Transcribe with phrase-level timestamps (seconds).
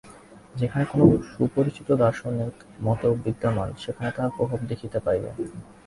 [0.55, 1.01] যেখানে কোন
[1.31, 2.55] সুপরিচিত দার্শনিক
[2.81, 5.29] মত বিদ্যমান, সেইখানেই তাঁহার প্রভাব দেখিতে পাইবে।